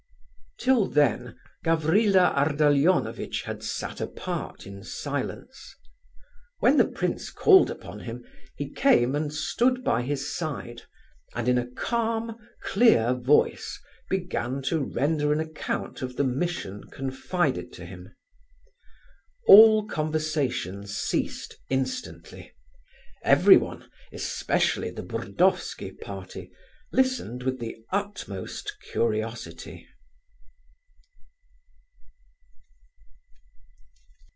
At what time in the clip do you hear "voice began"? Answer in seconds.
13.15-14.61